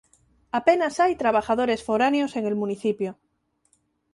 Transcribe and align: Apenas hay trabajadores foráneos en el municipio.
Apenas 0.51 0.99
hay 0.99 1.15
trabajadores 1.15 1.83
foráneos 1.83 2.35
en 2.35 2.47
el 2.47 2.55
municipio. 2.55 3.19